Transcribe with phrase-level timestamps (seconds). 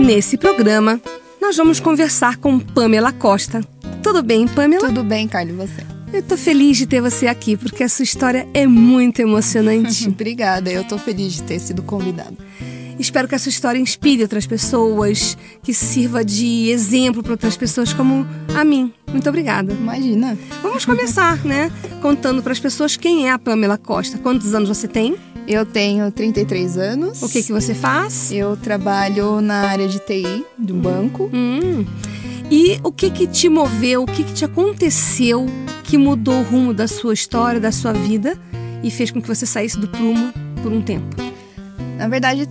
[0.00, 0.98] Nesse programa,
[1.40, 3.60] nós vamos conversar com Pamela Costa.
[4.02, 4.88] Tudo bem, Pamela?
[4.88, 5.86] Tudo bem, Carlos, e você?
[6.12, 10.08] Eu tô feliz de ter você aqui, porque a sua história é muito emocionante.
[10.10, 12.34] Obrigada, eu tô feliz de ter sido convidada.
[13.00, 18.26] Espero que essa história inspire outras pessoas, que sirva de exemplo para outras pessoas como
[18.54, 18.92] a mim.
[19.10, 19.72] Muito obrigada.
[19.72, 20.36] Imagina.
[20.62, 21.72] Vamos começar, né?
[22.02, 24.18] Contando para as pessoas quem é a Pamela Costa.
[24.18, 25.16] Quantos anos você tem?
[25.48, 27.22] Eu tenho 33 anos.
[27.22, 28.30] O que, que você faz?
[28.30, 31.30] Eu trabalho na área de TI, do banco.
[31.32, 31.86] Hum.
[32.50, 35.46] E o que que te moveu, o que que te aconteceu
[35.84, 38.36] que mudou o rumo da sua história, da sua vida
[38.82, 41.16] e fez com que você saísse do prumo por um tempo?
[41.96, 42.48] Na verdade,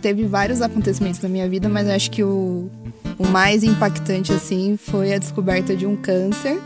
[0.00, 2.70] teve vários acontecimentos na minha vida, mas acho que o,
[3.18, 6.60] o mais impactante, assim, foi a descoberta de um câncer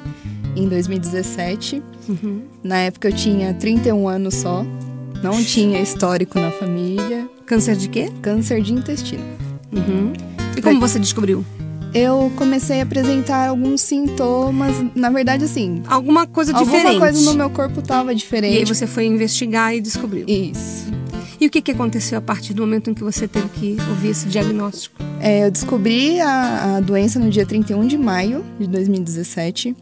[0.57, 1.83] em 2017.
[2.09, 2.43] Uhum.
[2.63, 4.65] Na época eu tinha 31 anos só.
[5.23, 7.29] Não tinha histórico na família.
[7.47, 8.11] Câncer de quê?
[8.23, 9.25] Câncer de intestino.
[9.73, 10.13] Uhum.
[10.57, 11.45] E como você descobriu?
[11.95, 15.83] Eu comecei a apresentar alguns sintomas, na verdade, assim.
[15.87, 16.87] Alguma coisa diferente.
[16.87, 18.55] Alguma coisa no meu corpo estava diferente.
[18.55, 20.27] E aí você foi investigar e descobriu.
[20.29, 20.86] Isso.
[21.41, 24.09] E o que, que aconteceu a partir do momento em que você teve que ouvir
[24.09, 24.97] esse diagnóstico?
[25.21, 29.77] É, eu descobri a, a doença no dia 31 de maio de 2017.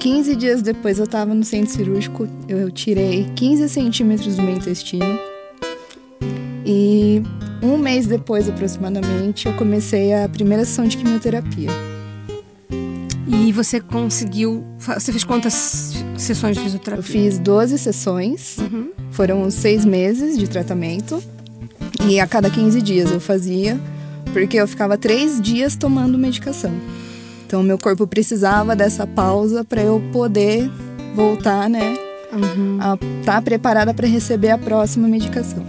[0.00, 5.18] 15 dias depois eu estava no centro cirúrgico, eu tirei 15 centímetros do meu intestino.
[6.66, 7.22] E
[7.62, 11.70] um mês depois, aproximadamente, eu comecei a primeira sessão de quimioterapia.
[13.28, 14.64] E você conseguiu.
[14.78, 16.98] Você fez quantas sessões de fisioterapia?
[16.98, 18.58] Eu fiz 12 sessões.
[18.58, 18.90] Uhum.
[19.12, 21.22] Foram seis meses de tratamento.
[22.08, 23.78] E a cada 15 dias eu fazia,
[24.32, 26.72] porque eu ficava três dias tomando medicação.
[27.46, 30.70] Então, meu corpo precisava dessa pausa para eu poder
[31.14, 31.94] voltar, né?
[32.32, 32.78] Uhum.
[32.80, 35.62] A estar tá preparada para receber a próxima medicação.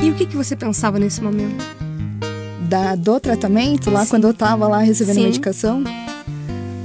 [0.00, 1.64] E o que, que você pensava nesse momento?
[2.68, 4.10] Da, do tratamento, lá Sim.
[4.10, 5.24] quando eu tava lá recebendo Sim.
[5.24, 5.84] medicação?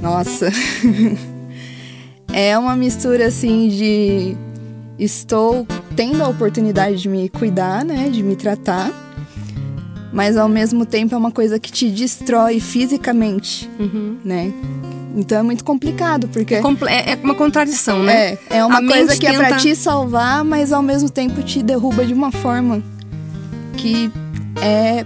[0.02, 0.50] Nossa.
[2.32, 4.36] é uma mistura assim de
[4.98, 8.90] estou tendo a oportunidade de me cuidar, né, de me tratar,
[10.12, 14.18] mas ao mesmo tempo é uma coisa que te destrói fisicamente, uhum.
[14.24, 14.52] né?
[15.14, 16.54] Então é muito complicado, porque.
[16.54, 18.32] É, é, é uma contradição, né?
[18.32, 19.42] É, é uma a coisa que tenta...
[19.42, 22.82] é pra te salvar, mas ao mesmo tempo te derruba de uma forma
[23.76, 24.10] que
[24.60, 25.04] é.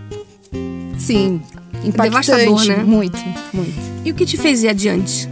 [0.99, 1.41] Sim,
[1.85, 2.31] impactante.
[2.31, 2.77] Devastador, né?
[2.85, 3.19] Muito,
[3.53, 3.75] muito.
[4.05, 5.29] E o que te fez ir adiante?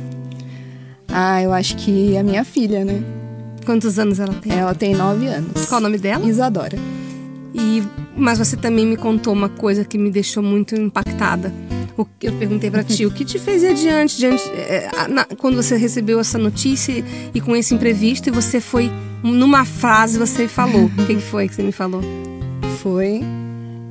[1.09, 3.03] Ah, eu acho que a minha filha, né?
[3.65, 4.53] Quantos anos ela tem?
[4.53, 5.67] Ela tem nove anos.
[5.67, 6.27] Qual o nome dela?
[6.27, 6.77] Isadora.
[7.55, 7.83] E,
[8.17, 11.53] mas você também me contou uma coisa que me deixou muito impactada.
[11.97, 15.25] O que eu perguntei para ti, o que te fez ir adiante, diante, é, na,
[15.25, 18.91] quando você recebeu essa notícia e com esse imprevisto e você foi
[19.23, 20.87] numa frase você falou.
[20.87, 22.03] o que, que foi que você me falou?
[22.83, 23.21] Foi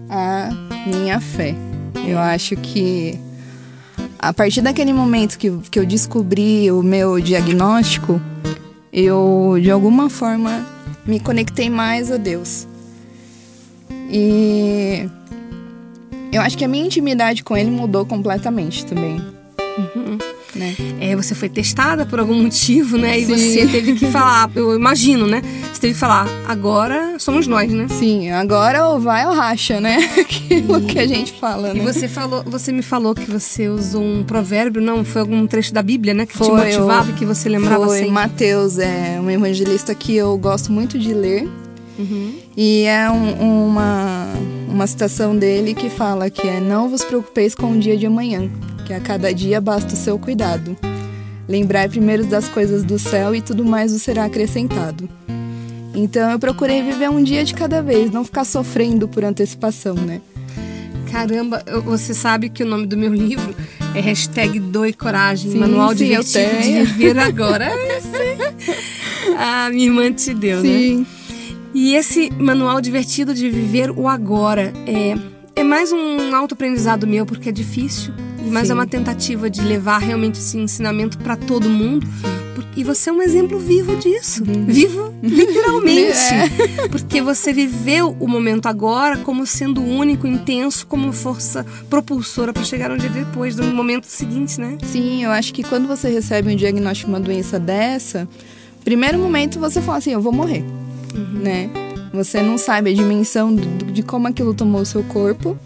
[0.09, 0.49] a
[0.85, 1.55] minha fé.
[2.05, 3.17] Eu acho que
[4.19, 8.21] a partir daquele momento que, que eu descobri o meu diagnóstico,
[8.93, 10.65] eu de alguma forma
[11.05, 12.67] me conectei mais a Deus.
[14.09, 15.09] E
[16.31, 19.15] eu acho que a minha intimidade com ele mudou completamente também.
[19.15, 20.02] Uhum.
[20.55, 20.75] Né?
[20.99, 23.17] É, você foi testada por algum motivo, né?
[23.17, 23.37] E Sim.
[23.37, 25.41] você teve que falar, eu imagino, né?
[25.73, 27.87] Você teve que falar, agora somos nós, né?
[27.89, 29.97] Sim, agora ou vai ou racha, né?
[30.19, 31.79] Aquilo que a gente fala, né?
[31.79, 35.03] E você falou, você me falou que você usou um provérbio, não?
[35.03, 36.25] Foi algum trecho da Bíblia, né?
[36.27, 38.11] Que foi, te motivava e que você lembrava foi assim.
[38.11, 41.49] Mateus, é um evangelista que eu gosto muito de ler.
[41.97, 42.35] Uhum.
[42.55, 44.27] E é um, uma,
[44.67, 48.49] uma citação dele que fala que é Não vos preocupeis com o dia de amanhã,
[48.85, 50.77] que a cada dia basta o seu cuidado.
[51.47, 55.09] Lembrai primeiro das coisas do céu e tudo mais vos será acrescentado.
[55.93, 60.21] Então eu procurei viver um dia de cada vez, não ficar sofrendo por antecipação, né?
[61.11, 63.53] Caramba, você sabe que o nome do meu livro
[63.93, 67.69] é hashtag Doe Coragem, sim, Manual sim, Divertido de Viver Agora.
[69.37, 70.97] a minha irmã te deu, sim.
[70.99, 71.05] né?
[71.73, 75.15] E esse manual divertido de viver o agora é,
[75.55, 78.13] é mais um autoaprendizado meu, porque é difícil,
[78.45, 78.71] mas Sim.
[78.71, 82.07] é uma tentativa de levar realmente esse ensinamento para todo mundo,
[82.75, 84.43] E você é um exemplo vivo disso.
[84.43, 84.65] Uhum.
[84.65, 86.03] Vivo, literalmente.
[86.33, 86.87] É.
[86.87, 92.91] Porque você viveu o momento agora como sendo único, intenso, como força propulsora para chegar
[92.91, 94.77] um dia depois, no momento seguinte, né?
[94.83, 98.27] Sim, eu acho que quando você recebe um diagnóstico de uma doença dessa,
[98.83, 100.63] primeiro momento você fala assim, eu vou morrer,
[101.13, 101.41] uhum.
[101.41, 101.69] né?
[102.13, 105.57] Você não sabe a dimensão de como aquilo tomou o seu corpo.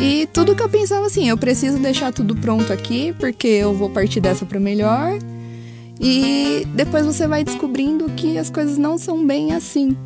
[0.00, 3.90] E tudo que eu pensava assim, eu preciso deixar tudo pronto aqui, porque eu vou
[3.90, 5.18] partir dessa para melhor.
[6.00, 9.96] E depois você vai descobrindo que as coisas não são bem assim.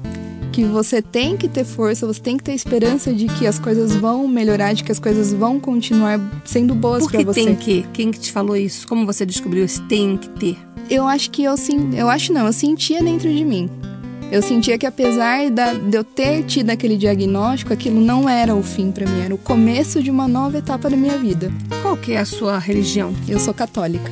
[0.50, 3.94] Que você tem que ter força, você tem que ter esperança de que as coisas
[3.94, 7.44] vão melhorar, de que as coisas vão continuar sendo boas para você.
[7.44, 7.87] tem que?
[7.93, 8.87] Quem que te falou isso?
[8.87, 10.59] Como você descobriu esse tem que ter?
[10.91, 13.71] Eu acho que eu sim, eu acho não, eu sentia dentro de mim.
[14.32, 18.62] Eu sentia que apesar da, de eu ter tido aquele diagnóstico, aquilo não era o
[18.62, 21.52] fim para mim, era o começo de uma nova etapa da minha vida.
[21.82, 23.12] Qual que é a sua religião?
[23.29, 24.11] Eu sou católica.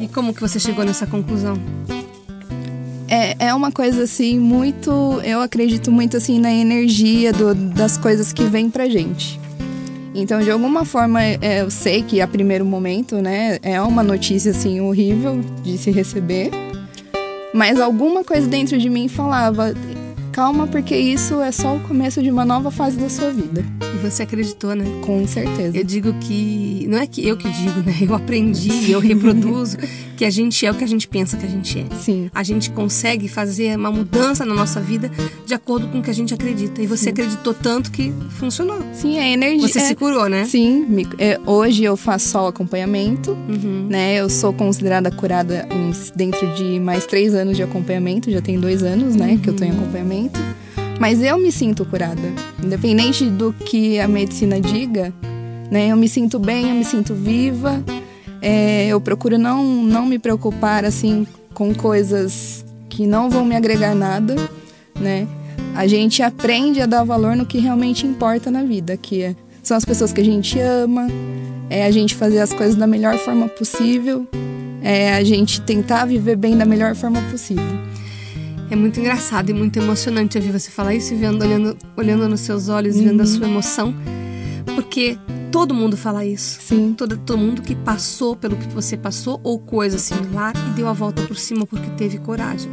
[0.00, 1.56] E como que você chegou nessa conclusão?
[3.08, 4.90] É, é uma coisa assim muito,
[5.22, 9.38] eu acredito muito assim na energia do, das coisas que vêm pra gente.
[10.12, 14.50] Então, de alguma forma, é, eu sei que a primeiro momento, né, é uma notícia
[14.50, 16.50] assim horrível de se receber.
[17.52, 19.74] Mas alguma coisa dentro de mim falava:
[20.32, 23.64] calma, porque isso é só o começo de uma nova fase da sua vida.
[23.94, 24.84] E você acreditou, né?
[25.04, 25.76] Com certeza.
[25.76, 26.86] Eu digo que.
[26.88, 27.94] Não é que eu que digo, né?
[28.00, 29.76] Eu aprendi, eu reproduzo
[30.22, 31.96] que a gente é o que a gente pensa que a gente é.
[31.96, 32.30] Sim.
[32.32, 35.10] A gente consegue fazer uma mudança na nossa vida
[35.44, 36.80] de acordo com o que a gente acredita.
[36.80, 37.10] E você Sim.
[37.10, 38.78] acreditou tanto que funcionou.
[38.92, 39.66] Sim, é energia.
[39.66, 39.82] Você é...
[39.82, 40.44] se curou, né?
[40.44, 40.86] Sim.
[41.18, 43.88] É, hoje eu faço só o acompanhamento, uhum.
[43.90, 44.14] né?
[44.14, 45.66] Eu sou considerada curada
[46.14, 48.30] dentro de mais três anos de acompanhamento.
[48.30, 49.32] Já tem dois anos, né?
[49.32, 49.38] Uhum.
[49.38, 50.38] Que eu tô em acompanhamento.
[51.00, 52.22] Mas eu me sinto curada.
[52.62, 55.12] Independente do que a medicina diga,
[55.68, 55.88] né?
[55.88, 57.82] Eu me sinto bem, eu me sinto viva.
[58.42, 61.24] É, eu procuro não, não me preocupar assim
[61.54, 64.34] com coisas que não vão me agregar nada,
[65.00, 65.28] né?
[65.74, 69.76] A gente aprende a dar valor no que realmente importa na vida, que é, são
[69.76, 71.06] as pessoas que a gente ama,
[71.70, 74.26] é a gente fazer as coisas da melhor forma possível,
[74.82, 77.64] é a gente tentar viver bem da melhor forma possível.
[78.70, 82.68] É muito engraçado e muito emocionante ouvir você falar isso vendo, olhando, olhando nos seus
[82.68, 83.04] olhos, uhum.
[83.04, 83.30] vendo a uhum.
[83.30, 83.94] sua emoção,
[84.74, 85.16] porque
[85.52, 86.58] todo mundo fala isso.
[86.62, 86.94] Sim.
[86.96, 90.94] Todo, todo mundo que passou pelo que você passou ou coisa similar e deu a
[90.94, 92.72] volta por cima porque teve coragem.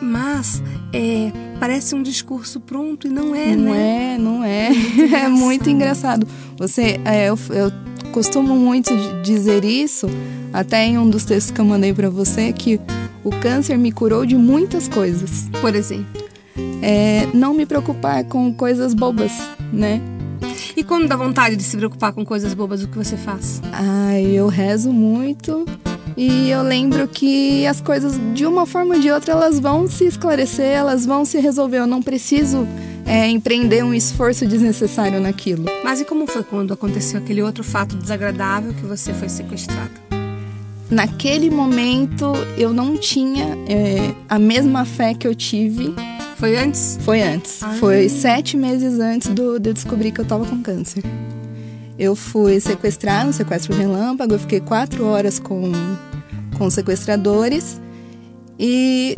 [0.00, 0.62] Mas
[0.92, 4.14] é, parece um discurso pronto e não é, não né?
[4.14, 4.70] É, não é.
[5.24, 6.26] É muito engraçado.
[6.56, 7.70] Você, é, eu, eu
[8.10, 8.90] costumo muito
[9.22, 10.06] dizer isso,
[10.52, 12.80] até em um dos textos que eu mandei para você, que
[13.22, 15.48] o câncer me curou de muitas coisas.
[15.60, 16.26] Por exemplo?
[16.80, 19.32] É, não me preocupar com coisas bobas,
[19.72, 20.00] né?
[20.78, 23.60] E quando dá vontade de se preocupar com coisas bobas, o que você faz?
[23.72, 25.66] Ai, eu rezo muito.
[26.16, 30.04] E eu lembro que as coisas, de uma forma ou de outra, elas vão se
[30.04, 31.78] esclarecer, elas vão se resolver.
[31.78, 32.64] Eu não preciso
[33.04, 35.64] é, empreender um esforço desnecessário naquilo.
[35.82, 40.06] Mas e como foi quando aconteceu aquele outro fato desagradável que você foi sequestrada?
[40.90, 45.94] naquele momento eu não tinha é, a mesma fé que eu tive.
[46.38, 46.96] Foi antes?
[47.00, 47.62] Foi antes.
[47.64, 47.78] Ai.
[47.78, 51.02] Foi sete meses antes do, de eu descobrir que eu tava com câncer.
[51.98, 55.72] Eu fui sequestrada no sequestro relâmpago, eu fiquei quatro horas com,
[56.56, 57.80] com sequestradores
[58.56, 59.16] e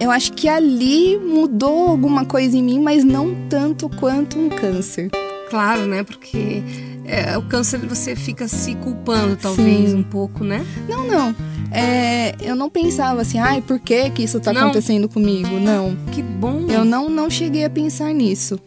[0.00, 5.08] eu acho que ali mudou alguma coisa em mim, mas não tanto quanto um câncer.
[5.48, 6.02] Claro, né?
[6.02, 6.64] Porque
[7.06, 9.96] é, o câncer você fica se culpando, talvez, Sim.
[9.96, 10.64] um pouco, né?
[10.88, 11.34] Não, não.
[11.70, 14.62] É, eu não pensava assim, ai, por que, que isso tá não.
[14.62, 15.58] acontecendo comigo?
[15.58, 15.96] Não.
[16.12, 16.66] Que bom.
[16.68, 18.58] Eu não, não cheguei a pensar nisso.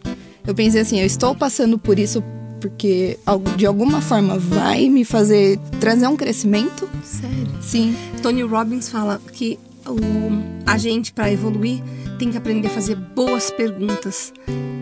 [0.46, 2.22] Eu pensei assim, eu estou passando por isso
[2.60, 3.18] porque
[3.56, 6.88] de alguma forma vai me fazer trazer um crescimento.
[7.02, 7.48] Sério?
[7.62, 7.96] Sim.
[8.22, 9.96] Tony Robbins fala que o,
[10.66, 11.82] a gente, para evoluir,
[12.20, 14.30] tem que aprender a fazer boas perguntas.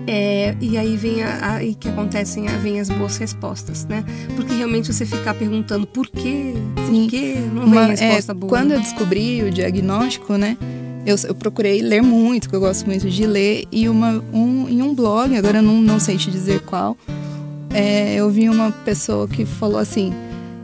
[0.08, 4.04] É, e aí vem a, aí que acontecem, vem as boas respostas, né?
[4.34, 6.54] Porque realmente você ficar perguntando por quê,
[6.88, 7.02] Sim.
[7.02, 8.50] por quê, não Uma, vem resposta é, boa.
[8.50, 10.58] Quando eu descobri o diagnóstico, né?
[11.06, 14.82] Eu, eu, procurei ler muito, que eu gosto muito de ler, e uma, um, em
[14.82, 16.96] um blog, agora eu não, não sei te dizer qual,
[17.72, 20.12] é, eu vi uma pessoa que falou assim: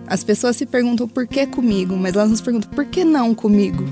[0.08, 3.84] as pessoas se perguntam por que comigo, mas elas nos perguntam por que não comigo.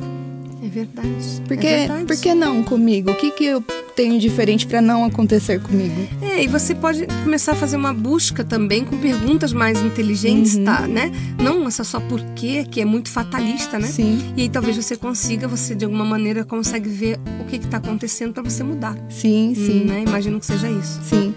[0.62, 1.08] É verdade.
[1.46, 2.04] Por que, é verdade.
[2.06, 3.10] por que não comigo?
[3.10, 3.60] O que, que eu
[3.96, 6.08] tenho diferente para não acontecer comigo?
[6.22, 10.64] É, e você pode começar a fazer uma busca também com perguntas mais inteligentes, uhum.
[10.64, 10.86] tá?
[10.86, 11.10] Né?
[11.42, 13.88] Não essa só por quê, que é muito fatalista, né?
[13.88, 14.32] Sim.
[14.36, 18.32] E aí talvez você consiga, você de alguma maneira consegue ver o que está acontecendo
[18.32, 18.96] para você mudar.
[19.10, 19.82] Sim, sim.
[19.82, 20.04] Hum, né?
[20.06, 21.00] Imagino que seja isso.
[21.02, 21.34] Sim.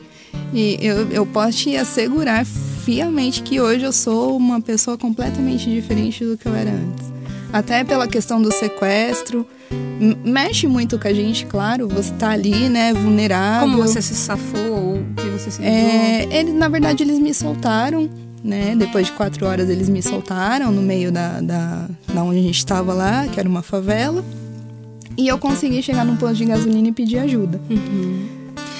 [0.53, 6.23] E eu, eu posso te assegurar fielmente que hoje eu sou uma pessoa completamente diferente
[6.23, 7.14] do que eu era antes.
[7.51, 9.47] Até pela questão do sequestro.
[10.23, 11.87] Mexe muito com a gente, claro.
[11.87, 13.69] Você tá ali, né, vulnerável.
[13.69, 14.95] Como você se safou?
[14.97, 18.09] O que você se é, eles, Na verdade, eles me soltaram,
[18.43, 18.75] né?
[18.75, 22.57] Depois de quatro horas, eles me soltaram no meio da, da, da onde a gente
[22.57, 24.23] estava lá, que era uma favela.
[25.17, 27.61] E eu consegui chegar num posto de gasolina e pedir ajuda.
[27.69, 28.27] Uhum.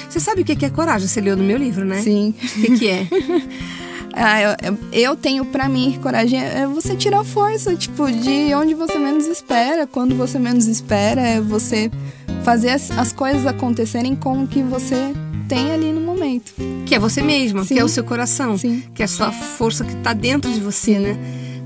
[0.09, 1.07] Você sabe o que é coragem?
[1.07, 2.01] Você leu no meu livro, né?
[2.01, 2.33] Sim.
[2.57, 3.07] O que é?
[4.15, 8.97] ah, eu, eu, tenho para mim coragem é você tirar força, tipo, de onde você
[8.97, 11.91] menos espera, quando você menos espera, é você
[12.43, 15.13] fazer as, as coisas acontecerem com o que você
[15.49, 16.53] tem ali no momento.
[16.85, 17.75] Que é você mesma, Sim.
[17.75, 18.83] que é o seu coração, Sim.
[18.93, 20.99] que é a sua força que tá dentro de você, Sim.
[20.99, 21.17] né?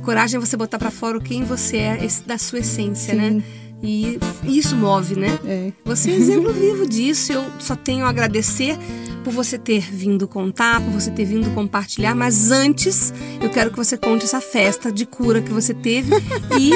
[0.03, 3.43] Coragem é você botar para fora o quem você é, da sua essência, né?
[3.81, 5.39] E isso move, né?
[5.45, 5.71] É.
[5.85, 7.31] Você é exemplo vivo disso.
[7.31, 8.77] Eu só tenho a agradecer
[9.23, 12.13] por você ter vindo contar, por você ter vindo compartilhar.
[12.15, 16.13] Mas antes, eu quero que você conte essa festa de cura que você teve
[16.59, 16.71] e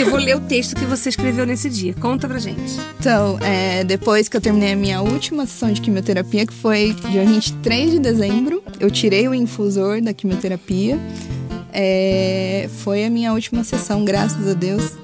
[0.00, 1.94] eu vou ler o texto que você escreveu nesse dia.
[1.94, 2.78] Conta pra gente.
[2.98, 7.24] Então, é, depois que eu terminei a minha última sessão de quimioterapia, que foi dia
[7.24, 10.98] 23 de dezembro, eu tirei o infusor da quimioterapia.
[11.72, 14.96] É, foi a minha última sessão, graças a Deus.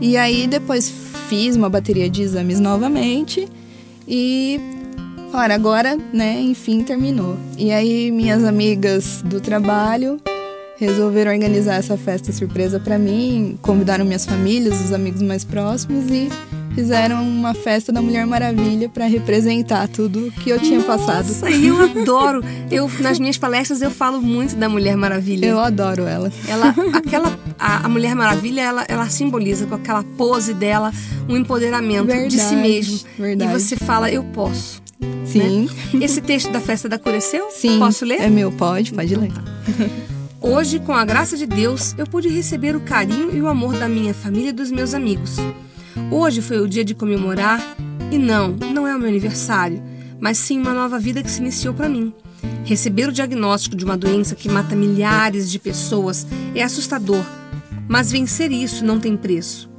[0.00, 0.92] E aí depois
[1.28, 3.48] fiz uma bateria de exames novamente
[4.06, 4.60] e
[5.30, 7.36] falaram, agora, né, enfim, terminou.
[7.56, 10.20] E aí minhas amigas do trabalho
[10.76, 16.28] resolveram organizar essa festa surpresa para mim, convidaram minhas famílias, os amigos mais próximos e
[16.74, 21.26] fizeram uma festa da Mulher Maravilha para representar tudo que eu tinha Nossa, passado.
[21.28, 22.44] Nossa, eu adoro.
[22.70, 25.46] Eu nas minhas palestras eu falo muito da Mulher Maravilha.
[25.46, 26.32] Eu adoro ela.
[26.48, 30.92] Ela, aquela a, a Mulher Maravilha, ela, ela simboliza com aquela pose dela
[31.28, 33.00] um empoderamento verdade, de si mesmo.
[33.18, 33.50] Verdade.
[33.50, 34.82] E você fala, eu posso.
[35.24, 35.68] Sim.
[35.92, 36.04] Né?
[36.04, 37.20] Esse texto da festa da cura é?
[37.20, 37.78] Sim.
[37.78, 38.20] Posso ler?
[38.20, 39.32] É meu, pode, pode ler.
[40.40, 43.88] Hoje, com a graça de Deus, eu pude receber o carinho e o amor da
[43.88, 45.36] minha família e dos meus amigos.
[46.10, 47.60] Hoje foi o dia de comemorar
[48.10, 49.82] e não, não é o meu aniversário,
[50.20, 52.12] mas sim uma nova vida que se iniciou para mim.
[52.64, 57.24] Receber o diagnóstico de uma doença que mata milhares de pessoas é assustador,
[57.88, 59.70] mas vencer isso não tem preço.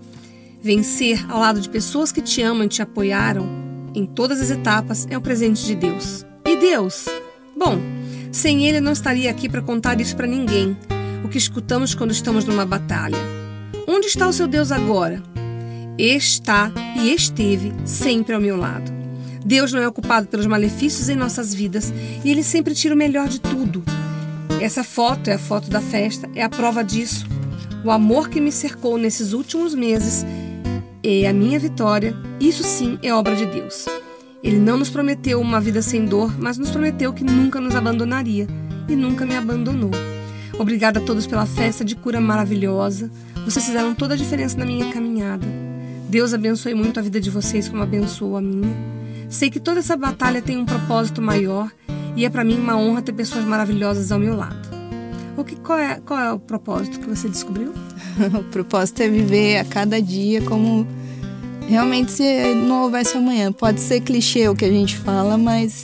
[0.61, 5.07] Vencer ao lado de pessoas que te amam e te apoiaram em todas as etapas
[5.09, 6.25] é um presente de Deus.
[6.45, 7.05] E Deus?
[7.57, 7.79] Bom,
[8.31, 10.77] sem Ele eu não estaria aqui para contar isso para ninguém.
[11.23, 13.17] O que escutamos quando estamos numa batalha.
[13.87, 15.23] Onde está o seu Deus agora?
[15.97, 18.91] Está e esteve sempre ao meu lado.
[19.45, 23.27] Deus não é ocupado pelos malefícios em nossas vidas e Ele sempre tira o melhor
[23.27, 23.83] de tudo.
[24.59, 27.27] Essa foto é a foto da festa, é a prova disso.
[27.83, 30.25] O amor que me cercou nesses últimos meses
[31.03, 33.85] é a minha vitória, isso sim é obra de Deus.
[34.41, 38.47] Ele não nos prometeu uma vida sem dor, mas nos prometeu que nunca nos abandonaria
[38.87, 39.91] e nunca me abandonou.
[40.57, 43.11] Obrigada a todos pela festa de cura maravilhosa.
[43.43, 45.64] Vocês fizeram toda a diferença na minha caminhada.
[46.09, 48.75] Deus abençoe muito a vida de vocês como abençoou a minha.
[49.29, 51.71] Sei que toda essa batalha tem um propósito maior
[52.15, 54.69] e é para mim uma honra ter pessoas maravilhosas ao meu lado.
[55.35, 57.73] O que, qual, é, qual é o propósito que você descobriu?
[58.39, 60.87] o propósito é viver a cada dia como
[61.67, 63.51] realmente se não houvesse amanhã.
[63.51, 65.83] Pode ser clichê o que a gente fala, mas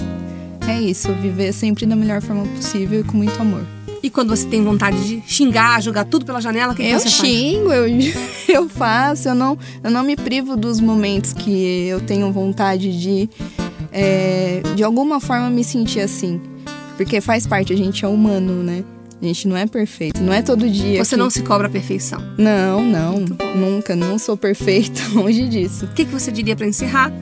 [0.68, 3.81] é isso, viver sempre da melhor forma possível e com muito amor.
[4.04, 7.10] E quando você tem vontade de xingar, jogar tudo pela janela, o que, eu você
[7.10, 7.80] xingo, faz?
[7.80, 9.30] Eu xingo, eu faço.
[9.30, 13.30] Eu não, eu não me privo dos momentos que eu tenho vontade de,
[13.92, 16.42] é, de alguma forma, me sentir assim.
[16.98, 18.84] Porque faz parte, a gente é humano, né?
[19.22, 21.04] A gente não é perfeito, não é todo dia.
[21.04, 21.22] Você que...
[21.22, 22.20] não se cobra a perfeição?
[22.40, 23.20] Não, não,
[23.56, 25.86] nunca, não sou perfeita, longe disso.
[25.86, 27.14] O que, que você diria para encerrar?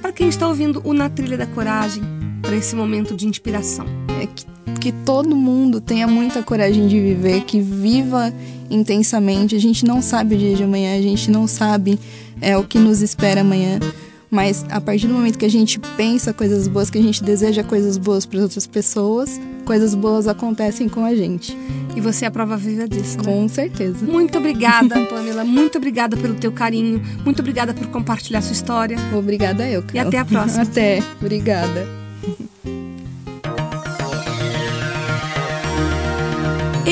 [0.00, 2.00] Para quem está ouvindo o Na Trilha da Coragem,
[2.42, 3.86] para esse momento de inspiração?
[4.22, 4.46] É que
[4.78, 8.32] que todo mundo tenha muita coragem de viver, que viva
[8.70, 9.54] intensamente.
[9.54, 11.98] A gente não sabe o dia de amanhã, a gente não sabe
[12.40, 13.78] é, o que nos espera amanhã.
[14.30, 17.64] Mas a partir do momento que a gente pensa coisas boas, que a gente deseja
[17.64, 21.56] coisas boas para outras pessoas, coisas boas acontecem com a gente.
[21.96, 23.24] E você é a prova viva disso, né?
[23.24, 24.04] Com certeza.
[24.04, 25.44] Muito obrigada, Pamela.
[25.44, 27.02] Muito obrigada pelo teu carinho.
[27.24, 28.98] Muito obrigada por compartilhar sua história.
[29.16, 29.96] Obrigada eu, Carol.
[29.96, 30.62] E até a próxima.
[30.64, 31.02] até.
[31.20, 31.97] Obrigada.